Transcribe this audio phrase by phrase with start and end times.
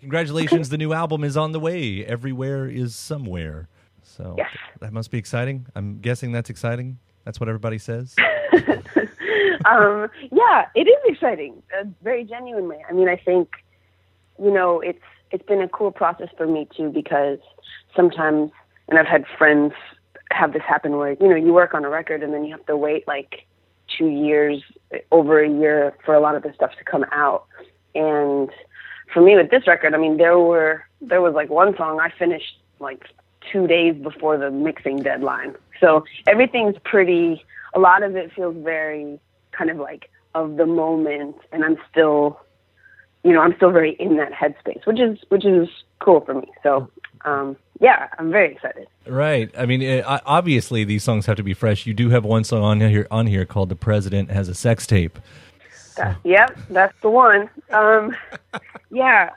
[0.00, 2.04] Congratulations, the new album is on the way.
[2.04, 3.68] Everywhere is somewhere.
[4.02, 4.50] So Yes.
[4.80, 5.66] that must be exciting.
[5.74, 6.98] I'm guessing that's exciting.
[7.24, 8.16] That's what everybody says.
[9.66, 12.78] um, yeah, it is exciting, uh, very genuinely.
[12.88, 13.50] I mean, I think,
[14.42, 17.38] you know, it's it's been a cool process for me too because
[17.94, 18.50] sometimes,
[18.88, 19.74] and I've had friends
[20.32, 22.66] have this happen where you know you work on a record and then you have
[22.66, 23.46] to wait like
[23.96, 24.62] two years,
[25.12, 27.46] over a year for a lot of the stuff to come out.
[27.94, 28.48] And
[29.12, 32.10] for me with this record, I mean, there were there was like one song I
[32.18, 33.04] finished like
[33.52, 35.54] two days before the mixing deadline.
[35.80, 37.44] So everything's pretty.
[37.74, 39.18] A lot of it feels very
[39.52, 42.40] kind of like of the moment, and I'm still,
[43.22, 45.68] you know, I'm still very in that headspace, which is which is
[46.00, 46.50] cool for me.
[46.62, 46.90] So,
[47.24, 48.86] um, yeah, I'm very excited.
[49.06, 49.50] Right.
[49.56, 51.86] I mean, it, obviously these songs have to be fresh.
[51.86, 54.86] You do have one song on here on here called "The President Has a Sex
[54.86, 55.18] Tape."
[55.96, 57.50] That, yep, that's the one.
[57.70, 58.16] Um,
[58.90, 59.30] yeah.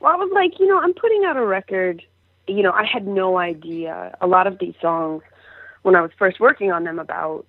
[0.00, 2.02] Well, I was like, you know, I'm putting out a record.
[2.46, 4.16] You know, I had no idea.
[4.20, 5.22] A lot of these songs,
[5.82, 7.46] when I was first working on them about,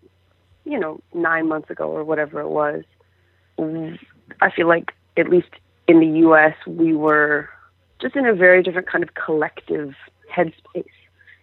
[0.66, 2.84] you know, nine months ago or whatever it was,
[4.42, 5.50] I feel like, at least
[5.88, 7.50] in the U.S., we were
[8.02, 9.96] just in a very different kind of collective
[10.34, 10.86] headspace.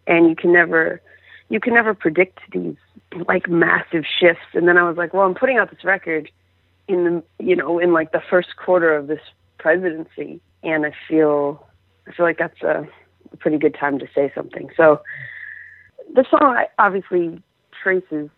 [0.06, 1.00] And you can never,
[1.48, 2.76] you can never predict these
[3.26, 4.46] like massive shifts.
[4.54, 6.30] And then I was like, well, I'm putting out this record
[6.88, 9.20] in the you know in like the first quarter of this
[9.58, 11.66] presidency and i feel
[12.06, 12.86] i feel like that's a,
[13.32, 14.70] a pretty good time to say something.
[14.76, 15.00] So
[16.14, 17.42] the song obviously
[17.82, 18.30] traces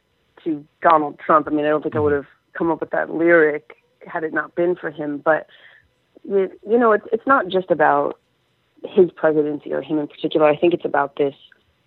[0.44, 1.46] to donald trump.
[1.46, 2.22] I mean i don't think i would mm-hmm.
[2.22, 5.46] have come up with that lyric had it not been for him but
[6.24, 8.18] you, you know it's it's not just about
[8.84, 10.46] his presidency or him in particular.
[10.46, 11.34] I think it's about this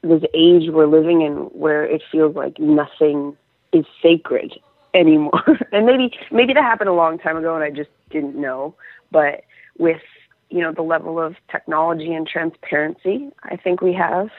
[0.02, 3.38] this age we're living in where it feels like nothing
[3.72, 4.53] is sacred
[4.94, 5.44] anymore.
[5.72, 8.75] and maybe maybe that happened a long time ago and I just didn't know.
[9.11, 9.44] But
[9.78, 10.02] with
[10.50, 14.30] you know the level of technology and transparency I think we have,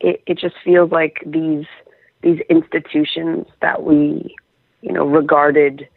[0.00, 1.66] it, it just feels like these
[2.22, 4.34] these institutions that we
[4.82, 5.88] you know regarded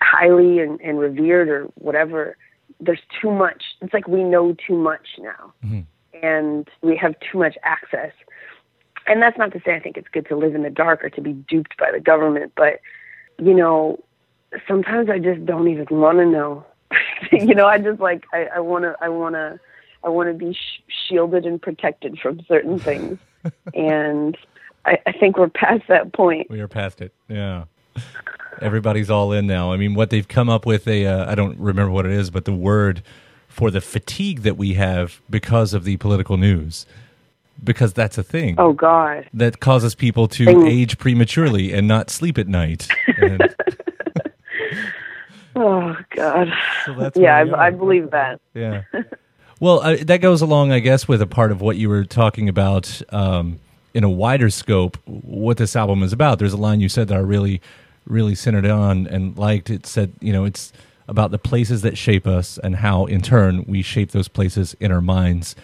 [0.00, 2.36] highly and, and revered or whatever.
[2.80, 3.62] There's too much.
[3.82, 5.80] It's like we know too much now, mm-hmm.
[6.24, 8.12] and we have too much access.
[9.06, 11.10] And that's not to say I think it's good to live in the dark or
[11.10, 12.80] to be duped by the government, but
[13.40, 13.98] you know,
[14.66, 16.64] sometimes I just don't even want to know.
[17.32, 19.58] you know, I just like I, want to I want to
[20.02, 23.18] I want to be sh- shielded and protected from certain things,
[23.74, 24.36] and
[24.84, 26.50] I, I think we're past that point.
[26.50, 27.12] We are past it.
[27.28, 27.64] Yeah.
[28.60, 29.72] Everybody's all in now.
[29.72, 32.30] I mean, what they've come up with a uh, I don't remember what it is,
[32.30, 33.02] but the word
[33.48, 36.86] for the fatigue that we have because of the political news.
[37.62, 38.54] Because that's a thing.
[38.58, 39.28] Oh God.
[39.34, 42.88] that causes people to age prematurely and not sleep at night.
[43.18, 43.54] And
[45.56, 46.48] Oh God.
[46.86, 47.66] so that's Yeah, I.
[47.66, 48.40] I believe that.
[48.54, 48.82] Yeah.
[49.58, 52.48] Well, uh, that goes along, I guess, with a part of what you were talking
[52.48, 53.58] about um,
[53.92, 54.96] in a wider scope.
[55.04, 56.38] What this album is about.
[56.38, 57.60] There's a line you said that I really,
[58.06, 59.68] really centered on and liked.
[59.68, 60.72] It said, you know, it's
[61.08, 64.92] about the places that shape us and how, in turn, we shape those places in
[64.92, 65.56] our minds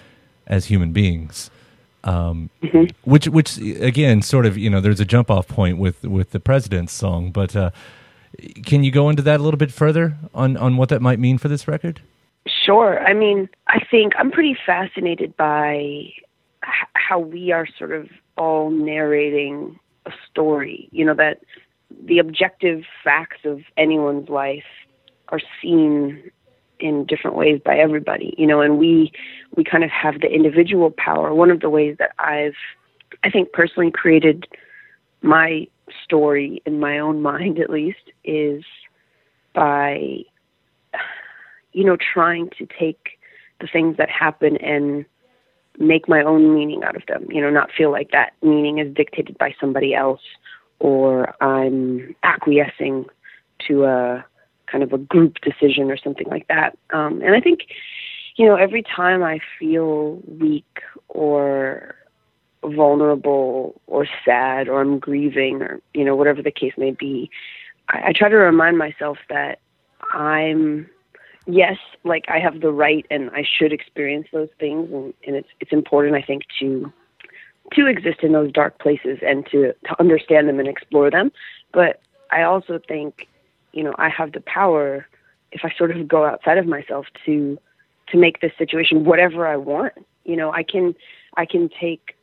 [0.47, 1.51] as human beings.
[2.07, 2.51] Um,
[3.05, 6.41] Which, which again, sort of, you know, there's a jump off point with with the
[6.41, 7.33] president's song.
[7.33, 7.71] But uh,
[8.65, 11.37] can you go into that a little bit further on on what that might mean
[11.37, 12.01] for this record?
[12.47, 13.01] Sure.
[13.05, 16.13] I mean, I think I'm pretty fascinated by h-
[16.95, 20.89] how we are sort of all narrating a story.
[20.93, 21.41] You know, that
[22.05, 24.65] the objective facts of anyone's life
[25.31, 26.31] are seen
[26.79, 28.35] in different ways by everybody.
[28.39, 29.13] You know, and we
[29.57, 31.35] we kind of have the individual power.
[31.35, 32.57] One of the ways that I've
[33.23, 34.47] I think personally created
[35.23, 35.67] my
[36.05, 38.65] story in my own mind at least is
[39.55, 40.25] by
[41.77, 43.19] you know, trying to take
[43.61, 45.05] the things that happen and
[45.79, 47.27] make my own meaning out of them.
[47.31, 50.23] You know, not feel like that meaning is dictated by somebody else
[50.79, 53.05] or I'm acquiescing
[53.69, 54.25] to a
[54.67, 56.77] kind of a group decision or something like that.
[56.93, 57.67] Um, and I think,
[58.37, 61.95] you know, every time I feel weak or
[62.65, 67.31] vulnerable or sad or I'm grieving or, you know, whatever the case may be,
[67.89, 69.61] I, I try to remind myself that
[70.13, 70.89] I'm
[71.47, 75.49] yes, like I have the right and I should experience those things and, and it's
[75.61, 76.93] it's important I think to
[77.73, 81.33] to exist in those dark places and to to understand them and explore them.
[81.73, 82.01] But
[82.31, 83.29] I also think,
[83.73, 85.07] you know, I have the power
[85.53, 87.59] if I sort of go outside of myself to
[88.09, 89.93] to make this situation whatever I want.
[90.25, 90.95] You know, I can
[91.37, 92.17] I can take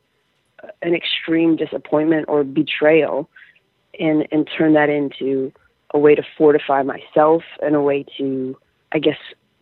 [0.82, 3.28] an extreme disappointment or betrayal
[3.98, 5.52] and and turn that into
[5.92, 8.56] a way to fortify myself and a way to
[8.92, 9.18] I guess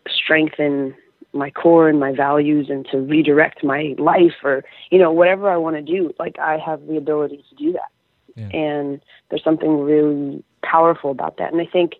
[0.08, 0.94] strengthen
[1.32, 5.56] my core and my values and to redirect my life or you know whatever I
[5.56, 7.90] want to do like I have the ability to do that
[8.36, 8.48] yeah.
[8.48, 11.92] and there's something really powerful about that and I think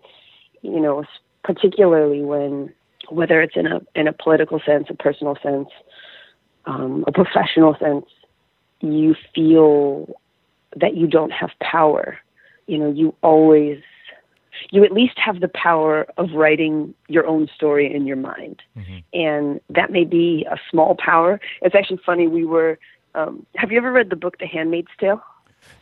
[0.61, 1.03] you know
[1.43, 2.73] particularly when
[3.09, 5.69] whether it's in a in a political sense a personal sense
[6.65, 8.05] um, a professional sense
[8.81, 10.15] you feel
[10.75, 12.17] that you don't have power
[12.67, 13.81] you know you always
[14.71, 18.61] you at least have the power of writing your own story in your mind.
[18.77, 18.97] Mm-hmm.
[19.13, 21.39] And that may be a small power.
[21.61, 22.27] It's actually funny.
[22.27, 22.79] We were,
[23.15, 25.23] um, have you ever read the book, The Handmaid's Tale?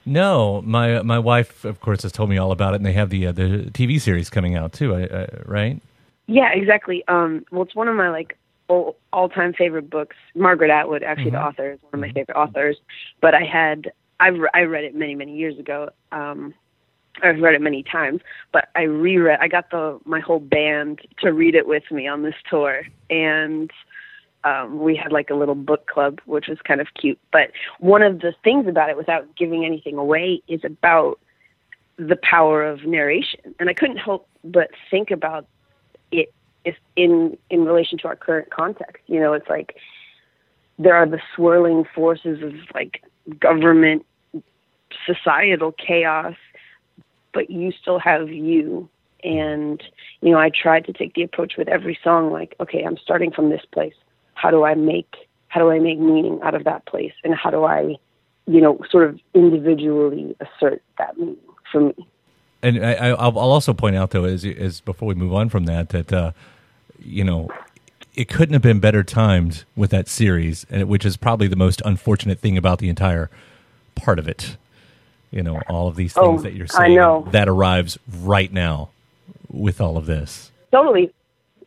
[0.06, 3.10] No, my my wife, of course, has told me all about it, and they have
[3.10, 5.82] the uh, the TV series coming out too, uh, right?
[6.28, 7.04] Yeah, exactly.
[7.08, 8.38] Um, well, it's one of my like
[8.68, 10.16] all time favorite books.
[10.34, 11.36] Margaret Atwood, actually, mm-hmm.
[11.36, 12.16] the author, is one of my mm-hmm.
[12.16, 12.78] favorite authors.
[13.22, 15.90] But I had I've I read it many many years ago.
[16.12, 16.54] Um,
[17.24, 19.40] I've read it many times, but I reread.
[19.42, 23.70] I got the my whole band to read it with me on this tour, and
[24.44, 27.20] um, we had like a little book club, which was kind of cute.
[27.32, 31.20] But one of the things about it, without giving anything away, is about
[31.98, 35.46] the power of narration, and I couldn't help but think about
[36.12, 36.34] it
[36.96, 39.04] in in relation to our current context.
[39.08, 39.76] You know, it's like
[40.80, 43.04] there are the swirling forces of like
[43.40, 44.06] government,
[45.06, 46.36] societal chaos
[47.34, 48.90] but you still have you.
[49.24, 49.82] And,
[50.22, 53.32] you know, I tried to take the approach with every song like, okay, I'm starting
[53.32, 53.94] from this place.
[54.42, 55.16] How do I make
[55.48, 57.12] how do I make meaning out of that place?
[57.26, 57.98] And how do I,
[58.48, 61.36] you know, sort of individually assert that meaning
[61.70, 62.08] for me?
[62.64, 65.90] And I, will also point out, though, as, as before we move on from that,
[65.90, 66.32] that, uh,
[67.00, 67.50] you know,
[68.16, 71.82] it couldn't have been better timed with that series, and which is probably the most
[71.84, 73.30] unfortunate thing about the entire
[73.96, 74.56] part of it
[75.32, 76.96] you know all of these things oh, that you're saying
[77.32, 78.90] that arrives right now
[79.50, 81.12] with all of this totally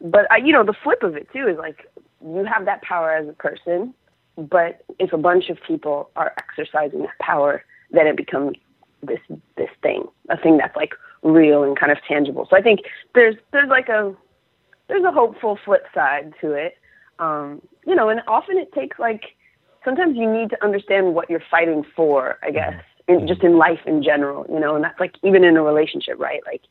[0.00, 1.90] but I, you know the flip of it too is like
[2.24, 3.94] you have that power as a person
[4.36, 8.56] but if a bunch of people are exercising that power then it becomes
[9.02, 9.20] this
[9.56, 12.80] this thing a thing that's like real and kind of tangible so i think
[13.14, 14.14] there's there's like a
[14.88, 16.76] there's a hopeful flip side to it
[17.18, 19.36] um you know and often it takes like
[19.84, 22.74] sometimes you need to understand what you're fighting for i guess
[23.08, 26.18] in, just in life in general, you know, and that's like even in a relationship,
[26.18, 26.40] right?
[26.46, 26.62] Like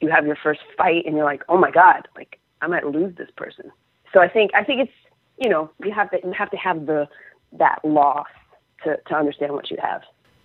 [0.00, 3.14] you have your first fight and you're like, oh my God, like I might lose
[3.16, 3.70] this person.
[4.12, 4.92] So I think, I think it's,
[5.38, 7.08] you know, you have to, you have to have the,
[7.52, 8.26] that loss
[8.84, 10.02] to, to understand what you have.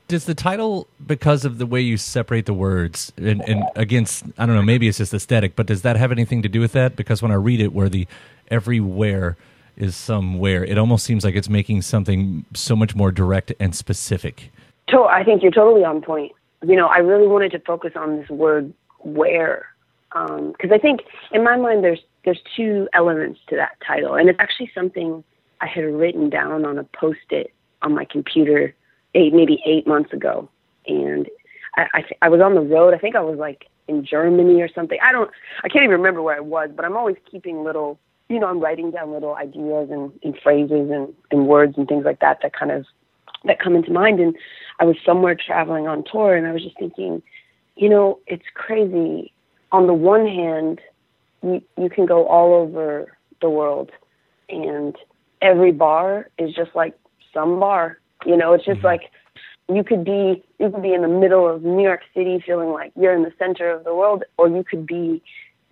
[0.08, 4.46] Does the title, because of the way you separate the words, and, and against, I
[4.46, 6.96] don't know, maybe it's just aesthetic, but does that have anything to do with that?
[6.96, 8.08] Because when I read it, where the
[8.52, 9.36] everywhere
[9.78, 14.52] is somewhere, it almost seems like it's making something so much more direct and specific.
[14.90, 16.34] To- I think you're totally on point.
[16.64, 19.66] You know, I really wanted to focus on this word where,
[20.16, 21.02] because um, I think
[21.32, 25.24] in my mind there's there's two elements to that title, and it's actually something
[25.62, 28.74] I had written down on a post-it on my computer
[29.14, 30.50] eight maybe eight months ago,
[30.88, 31.28] and
[31.76, 32.94] I I, I was on the road.
[32.94, 34.98] I think I was like in Germany or something.
[35.04, 35.30] I don't
[35.64, 38.60] I can't even remember where I was, but I'm always keeping little you know, I'm
[38.60, 42.54] writing down little ideas and, and phrases and, and words and things like that that
[42.54, 42.86] kind of
[43.44, 44.20] that come into mind.
[44.20, 44.36] And
[44.80, 47.22] I was somewhere traveling on tour, and I was just thinking,
[47.76, 49.32] you know, it's crazy.
[49.72, 50.80] On the one hand,
[51.44, 53.92] you you can go all over the world,
[54.50, 54.96] and
[55.42, 56.98] every bar is just like
[57.34, 58.00] some bar.
[58.26, 58.88] You know, it's just mm-hmm.
[58.88, 59.12] like
[59.72, 62.92] you could be you could be in the middle of New York City feeling like
[62.96, 65.22] you're in the center of the world, or you could be,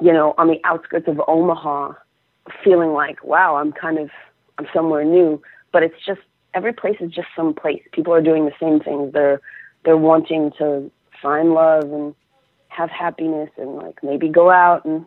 [0.01, 1.93] you know, on the outskirts of Omaha,
[2.63, 4.09] feeling like, wow, I'm kind of
[4.57, 5.41] I'm somewhere new.
[5.71, 6.21] But it's just
[6.53, 7.81] every place is just some place.
[7.91, 9.13] People are doing the same things.
[9.13, 9.41] They're
[9.85, 10.91] they're wanting to
[11.21, 12.15] find love and
[12.75, 15.05] have happiness and like maybe go out and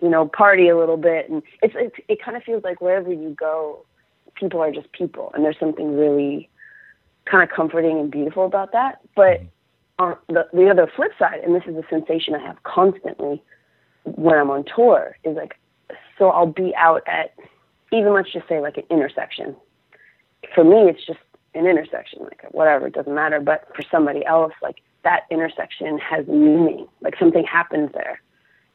[0.00, 1.28] you know party a little bit.
[1.28, 3.84] And it's, it's it kind of feels like wherever you go
[4.34, 5.30] people are just people.
[5.34, 6.48] And there's something really
[7.24, 9.00] kind of comforting and beautiful about that.
[9.14, 9.42] But
[9.98, 13.42] on the the other flip side and this is a sensation I have constantly
[14.04, 15.58] when I'm on tour is like
[16.18, 17.34] so I'll be out at
[17.92, 19.56] even let's just say like an intersection.
[20.54, 21.18] For me, it's just
[21.54, 23.40] an intersection, like whatever, it doesn't matter.
[23.40, 28.20] But for somebody else, like that intersection has meaning, like something happens there.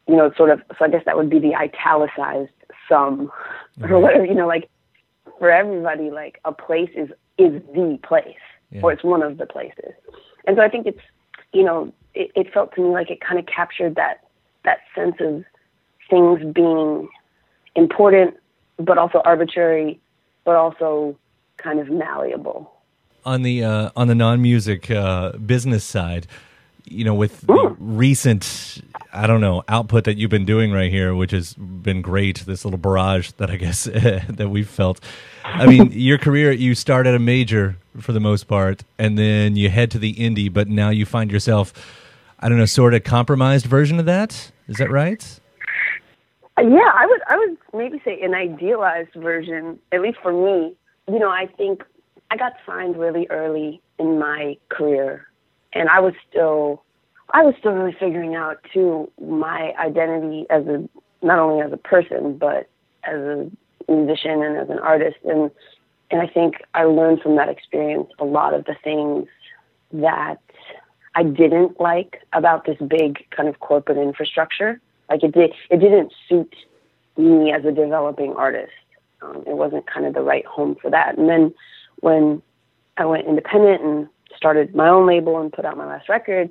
[0.07, 2.53] You know, it's sort of, so I guess that would be the italicized
[2.87, 3.29] some
[3.81, 4.69] or whatever, you know, like
[5.39, 8.79] for everybody, like a place is, is the place yeah.
[8.81, 9.91] or it's one of the places.
[10.45, 11.01] And so I think it's,
[11.51, 14.25] you know, it, it felt to me like it kind of captured that,
[14.63, 15.43] that sense of
[16.09, 17.09] things being
[17.75, 18.35] important,
[18.77, 19.99] but also arbitrary,
[20.45, 21.17] but also
[21.57, 22.70] kind of malleable.
[23.23, 26.25] On the uh, on the non music uh, business side,
[26.85, 28.81] you know, with the recent,
[29.13, 32.39] I don't know, output that you've been doing right here, which has been great.
[32.45, 34.99] This little barrage that I guess that we've felt.
[35.43, 39.55] I mean, your career, you start at a major for the most part, and then
[39.55, 41.73] you head to the indie, but now you find yourself,
[42.39, 44.51] I don't know, sort of compromised version of that.
[44.67, 45.39] Is that right?
[46.57, 50.75] Yeah, I would I would maybe say an idealized version, at least for me.
[51.07, 51.83] You know, I think
[52.31, 55.27] I got signed really early in my career
[55.73, 56.83] and I was still
[57.33, 60.87] I was still really figuring out too my identity as a
[61.21, 62.69] not only as a person but
[63.03, 63.51] as a
[63.89, 65.51] musician and as an artist and
[66.09, 69.27] and I think I learned from that experience a lot of the things
[69.91, 70.39] that
[71.15, 74.79] I didn't like about this big kind of corporate infrastructure.
[75.09, 76.55] Like it did it didn't suit
[77.17, 78.71] me as a developing artist.
[79.21, 81.17] Um, it wasn't kind of the right home for that.
[81.17, 81.53] And then
[82.01, 82.41] when
[82.97, 86.49] I went independent and started my own label and put out my last record,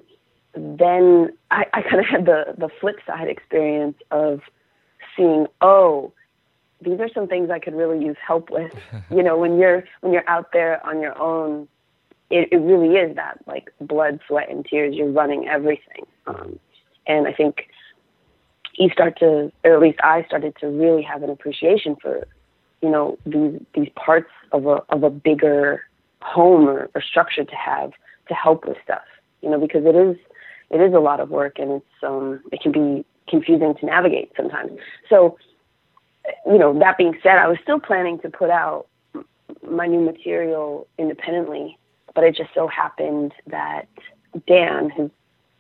[0.55, 4.41] then I, I kind of had the the flip side experience of
[5.17, 6.13] seeing, oh,
[6.81, 8.73] these are some things I could really use help with.
[9.11, 11.69] you know, when you're when you're out there on your own,
[12.31, 14.95] it, it really is that like blood, sweat, and tears.
[14.95, 16.59] You're running everything, um,
[17.07, 17.69] and I think
[18.75, 22.27] you start to, or at least I started to really have an appreciation for,
[22.83, 25.83] you know, these these parts of a of a bigger
[26.23, 27.93] home or, or structure to have
[28.29, 29.05] to help with stuff.
[29.43, 30.17] You know, because it is
[30.71, 34.33] it is a lot of work and it's um it can be confusing to navigate
[34.37, 34.73] sometimes.
[35.09, 35.39] So,
[36.47, 38.87] you know, that being said, I was still planning to put out
[39.69, 41.79] my new material independently,
[42.15, 43.87] but it just so happened that
[44.47, 45.11] Dan, who's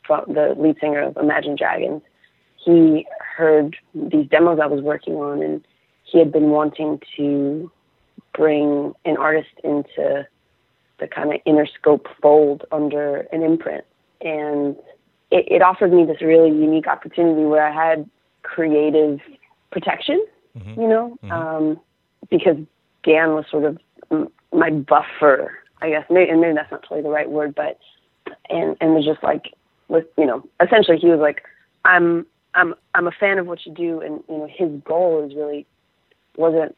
[0.08, 2.02] the lead singer of Imagine Dragons,
[2.56, 5.64] he heard these demos I was working on, and
[6.10, 7.70] he had been wanting to
[8.34, 10.26] bring an artist into
[10.98, 13.84] the kind of Interscope fold under an imprint.
[14.20, 14.76] And
[15.30, 18.08] it, it offered me this really unique opportunity where I had
[18.42, 19.20] creative
[19.70, 20.24] protection,
[20.56, 20.80] mm-hmm.
[20.80, 21.32] you know, mm-hmm.
[21.32, 21.80] um,
[22.28, 22.56] because
[23.02, 23.78] Dan was sort of
[24.52, 26.04] my buffer, I guess.
[26.10, 27.78] Maybe, and maybe that's not totally the right word, but
[28.48, 29.54] and and was just like,
[29.88, 31.42] with you know, essentially he was like,
[31.84, 35.34] I'm I'm I'm a fan of what you do, and you know, his goal is
[35.34, 35.66] really
[36.36, 36.76] wasn't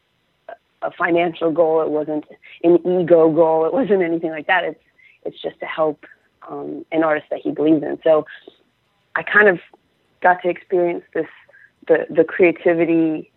[0.81, 1.81] a financial goal.
[1.81, 2.25] It wasn't
[2.63, 3.65] an ego goal.
[3.65, 4.63] It wasn't anything like that.
[4.63, 4.79] It's
[5.23, 6.05] it's just to help
[6.49, 7.97] um, an artist that he believes in.
[8.03, 8.25] So
[9.15, 9.59] I kind of
[10.21, 11.27] got to experience this
[11.87, 13.31] the the creativity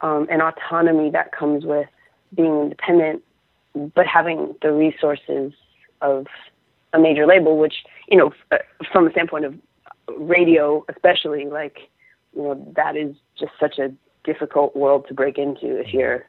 [0.00, 1.88] um, and autonomy that comes with
[2.34, 3.22] being independent,
[3.94, 5.52] but having the resources
[6.00, 6.26] of
[6.92, 8.58] a major label, which you know, uh,
[8.92, 9.54] from a standpoint of
[10.16, 11.78] radio, especially, like
[12.34, 13.92] you know, that is just such a
[14.28, 16.26] difficult world to break into if you're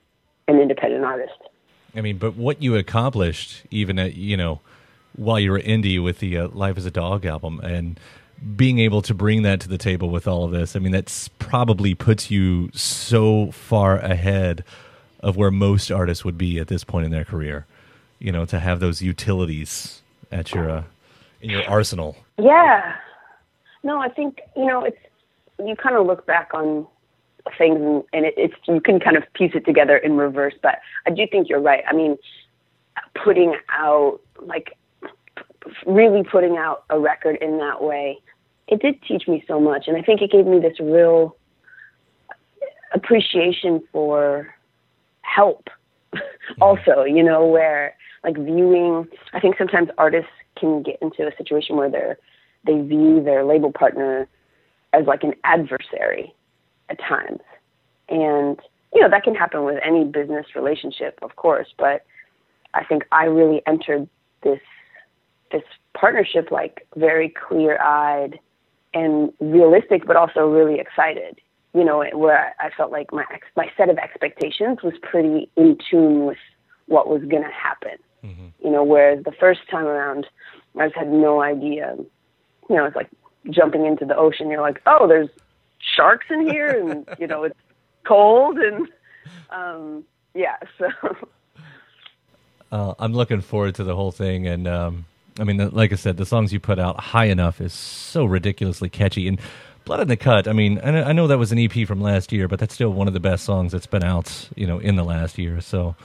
[0.48, 1.34] an independent artist.
[1.96, 4.62] I mean, but what you accomplished, even at you know,
[5.16, 8.00] while you were indie with the uh, Life as a Dog album, and
[8.56, 11.28] being able to bring that to the table with all of this, I mean, that's
[11.40, 14.64] probably puts you so far ahead
[15.20, 17.66] of where most artists would be at this point in their career.
[18.20, 20.02] You know, to have those utilities
[20.32, 20.84] at your uh,
[21.42, 22.16] in your arsenal.
[22.38, 22.96] Yeah.
[23.84, 24.98] No, I think you know it's
[25.58, 26.88] you kind of look back on
[27.58, 30.80] things and, and it, it's you can kind of piece it together in reverse but
[31.08, 31.84] i do think you're right.
[31.88, 32.18] I mean
[33.24, 34.78] putting out like
[35.86, 38.20] really putting out a record in that way
[38.68, 39.88] it did teach me so much.
[39.88, 41.36] And i think it gave me this real
[42.94, 44.54] appreciation for
[45.22, 45.70] help
[46.62, 51.78] also you know where like viewing i think sometimes artists can get into a situation
[51.78, 52.18] where they're
[52.66, 54.28] they view their label partner
[54.94, 56.34] as like an adversary
[56.90, 57.42] at times.
[58.10, 58.60] And,
[58.94, 62.06] you know, that can happen with any business relationship, of course, but
[62.74, 64.08] I think I really entered
[64.44, 64.60] this
[65.52, 65.64] this
[65.96, 68.40] partnership like very clear eyed
[68.94, 71.40] and realistic but also really excited.
[71.74, 75.78] You know, where I felt like my ex- my set of expectations was pretty in
[75.90, 76.38] tune with
[76.88, 77.98] what was going to happen.
[78.24, 78.48] Mm-hmm.
[78.66, 80.26] You know, whereas the first time around,
[80.80, 81.96] I just had no idea.
[82.70, 83.10] You know, it's like
[83.52, 84.50] jumping into the ocean.
[84.50, 85.30] You're like, oh, there's
[85.96, 87.60] sharks in here, and you know it's
[88.06, 88.88] cold, and
[89.50, 90.58] um, yeah.
[90.78, 90.88] So
[92.72, 95.06] uh, I'm looking forward to the whole thing, and um,
[95.40, 98.90] I mean, like I said, the songs you put out, "High Enough," is so ridiculously
[98.90, 99.40] catchy, and
[99.86, 102.48] "Blood in the Cut." I mean, I know that was an EP from last year,
[102.48, 105.04] but that's still one of the best songs that's been out, you know, in the
[105.04, 105.62] last year.
[105.62, 105.96] So,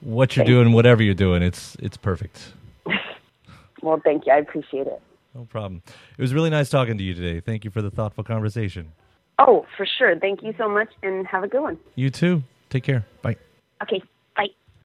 [0.00, 2.52] what you're doing, whatever you're doing, it's it's perfect.
[3.82, 4.32] well, thank you.
[4.32, 5.02] I appreciate it.
[5.34, 5.82] No problem.
[6.16, 7.40] It was really nice talking to you today.
[7.40, 8.92] Thank you for the thoughtful conversation.
[9.38, 10.18] Oh, for sure.
[10.18, 11.78] Thank you so much and have a good one.
[11.94, 12.42] You too.
[12.70, 13.06] Take care.
[13.22, 13.36] Bye.
[13.82, 14.02] Okay.